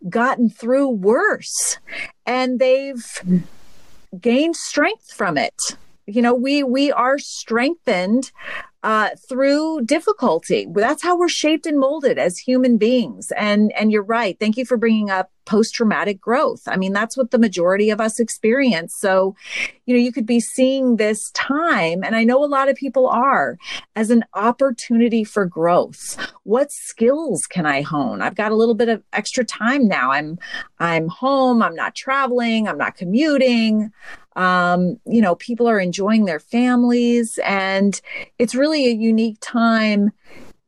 [0.08, 1.78] gotten through worse
[2.24, 3.38] and they've mm-hmm.
[4.20, 5.56] gained strength from it
[6.14, 8.32] you know we we are strengthened
[8.82, 10.66] uh, through difficulty.
[10.72, 13.30] That's how we're shaped and molded as human beings.
[13.36, 14.38] And and you're right.
[14.38, 16.62] Thank you for bringing up post traumatic growth.
[16.66, 18.94] I mean, that's what the majority of us experience.
[18.94, 19.34] So,
[19.84, 23.08] you know, you could be seeing this time, and I know a lot of people
[23.08, 23.58] are,
[23.96, 26.16] as an opportunity for growth.
[26.44, 28.22] What skills can I hone?
[28.22, 30.12] I've got a little bit of extra time now.
[30.12, 30.38] I'm
[30.78, 31.62] I'm home.
[31.62, 32.68] I'm not traveling.
[32.68, 33.92] I'm not commuting
[34.36, 38.00] um, you know, people are enjoying their families, and
[38.38, 40.12] it's really a unique time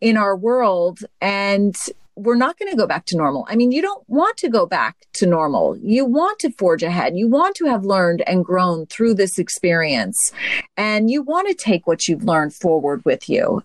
[0.00, 1.00] in our world.
[1.20, 1.76] And
[2.14, 3.46] we're not going to go back to normal.
[3.48, 5.76] I mean, you don't want to go back to normal.
[5.78, 7.16] You want to forge ahead.
[7.16, 10.32] You want to have learned and grown through this experience,
[10.76, 13.62] and you want to take what you've learned forward with you.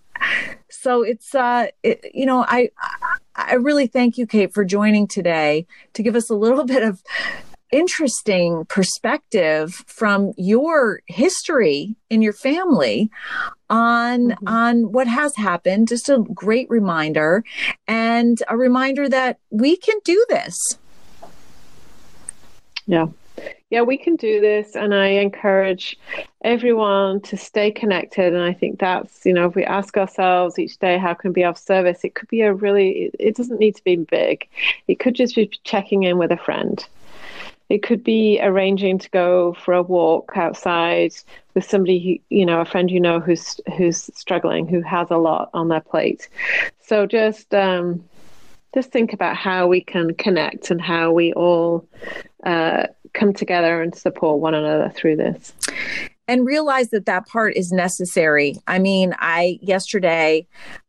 [0.69, 2.69] So it's, uh, it, you know, I,
[3.35, 7.03] I really thank you, Kate, for joining today to give us a little bit of
[7.71, 13.09] interesting perspective from your history in your family
[13.69, 14.47] on mm-hmm.
[14.47, 15.87] on what has happened.
[15.87, 17.43] Just a great reminder
[17.87, 20.57] and a reminder that we can do this.
[22.85, 23.07] Yeah.
[23.69, 24.75] Yeah we can do this.
[24.75, 25.97] And i encourage
[26.41, 28.33] everyone to stay connected.
[28.33, 31.35] And i think that's you know if we ask ourselves each day how can we
[31.35, 32.03] be of service?
[32.03, 34.47] It could be a really it doesn't need to be big.
[34.87, 36.85] It could just be checking in with a friend
[37.69, 41.13] it could be arranging to go for a walk outside
[41.53, 45.49] with somebody you know, a friend you know who's who's struggling, who has a lot
[45.53, 46.29] on their plate.
[46.81, 48.03] So just um,
[48.73, 51.87] just think about how we can connect and how we all
[52.43, 55.53] uh, come together and support one another through this
[56.27, 58.57] and realize that that part is necessary.
[58.67, 60.45] I mean, I yesterday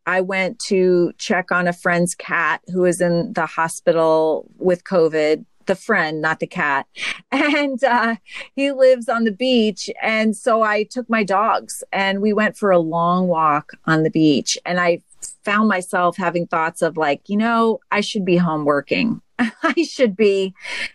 [0.07, 5.45] I went to check on a friend's cat who is in the hospital with COVID
[5.69, 6.87] the friend, not the cat.
[7.31, 8.17] And uh,
[8.57, 9.91] he lives on the beach.
[10.03, 14.11] And so I took my dogs and we went for a long walk on the
[14.11, 14.59] beach.
[14.65, 15.03] And I
[15.45, 19.21] found myself having thoughts of like, you know, I should be home working.
[19.39, 20.55] I should be.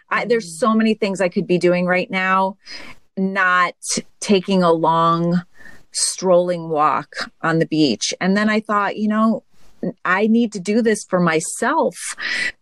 [0.09, 2.57] I, there's so many things I could be doing right now,
[3.15, 3.75] not
[4.19, 5.43] taking a long
[5.91, 8.13] strolling walk on the beach.
[8.19, 9.43] And then I thought, you know,
[10.05, 11.95] I need to do this for myself.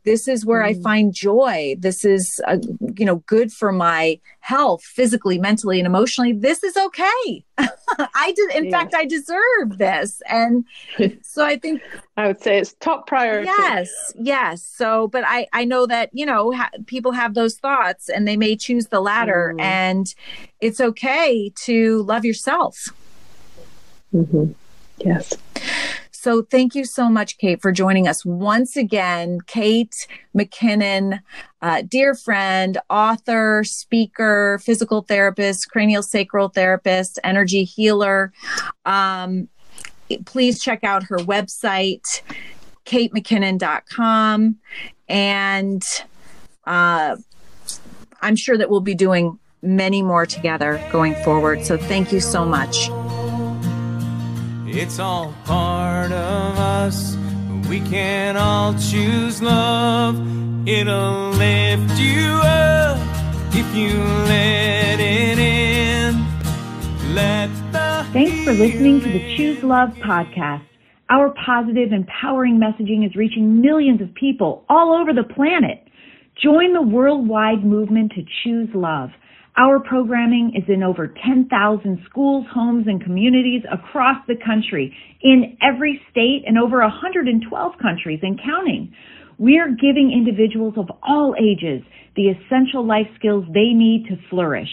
[0.03, 0.67] This is where mm.
[0.67, 1.75] I find joy.
[1.77, 2.57] This is, uh,
[2.95, 6.33] you know, good for my health, physically, mentally, and emotionally.
[6.33, 7.43] This is okay.
[7.57, 8.71] I did, in yeah.
[8.71, 10.21] fact, I deserve this.
[10.29, 10.65] And
[11.21, 11.81] so I think
[12.17, 13.47] I would say it's top priority.
[13.47, 14.65] Yes, yes.
[14.65, 18.37] So, but I, I know that, you know, ha- people have those thoughts and they
[18.37, 19.53] may choose the latter.
[19.55, 19.61] Mm.
[19.61, 20.15] And
[20.59, 22.77] it's okay to love yourself.
[24.13, 24.51] Mm-hmm.
[24.97, 25.33] Yes.
[26.21, 29.39] So thank you so much, Kate, for joining us once again.
[29.47, 30.05] Kate
[30.37, 31.19] McKinnon,
[31.63, 38.31] uh, dear friend, author, speaker, physical therapist, cranial sacral therapist, energy healer.
[38.85, 39.49] Um,
[40.25, 42.05] please check out her website,
[42.85, 44.57] katemckinnon.com.
[45.09, 45.83] And
[46.65, 47.15] uh,
[48.21, 51.65] I'm sure that we'll be doing many more together going forward.
[51.65, 52.91] So thank you so much.
[54.73, 57.17] It's all part of us.
[57.67, 60.15] We can all choose love.
[60.65, 62.97] It'll lift you up
[63.53, 66.15] if you let it in.
[67.13, 70.63] Let the Thanks for listening to the Choose Love podcast.
[71.09, 75.85] Our positive, empowering messaging is reaching millions of people all over the planet.
[76.41, 79.09] Join the worldwide movement to choose love.
[79.57, 86.01] Our programming is in over 10,000 schools, homes, and communities across the country, in every
[86.09, 88.93] state and over 112 countries and counting.
[89.37, 91.81] We are giving individuals of all ages
[92.15, 94.69] the essential life skills they need to flourish.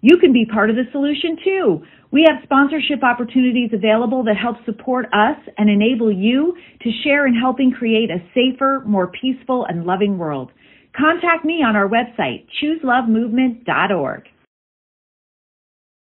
[0.00, 1.82] You can be part of the solution too.
[2.10, 7.34] We have sponsorship opportunities available that help support us and enable you to share in
[7.34, 10.50] helping create a safer, more peaceful, and loving world.
[10.98, 14.22] Contact me on our website, chooselovemovement.org.